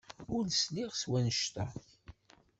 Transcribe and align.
Ur 0.35 0.45
sliɣ 0.49 0.91
s 0.95 1.03
wanect-a. 1.09 1.65